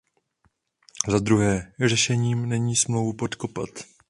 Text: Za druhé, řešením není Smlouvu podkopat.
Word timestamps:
Za 1.07 1.19
druhé, 1.19 1.73
řešením 1.85 2.49
není 2.49 2.75
Smlouvu 2.75 3.13
podkopat. 3.13 3.69